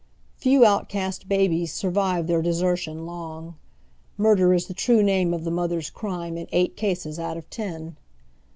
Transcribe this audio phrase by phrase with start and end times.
[0.37, 3.53] Few outcast babies survive their desertion long.
[4.17, 7.97] Murder is the true name of the mother's crime in eight cases out of ten.